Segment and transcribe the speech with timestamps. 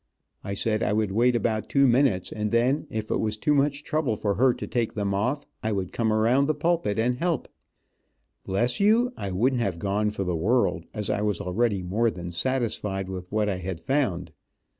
[0.43, 3.83] I said I would wait about two minutes, and then, if it was too much
[3.83, 7.47] trouble for her to take them off, I would come around the pulpit and help.
[8.43, 12.31] Bless you, I wouldn't have gone for the world, as I was already more than
[12.31, 14.31] satisfied with what I had found.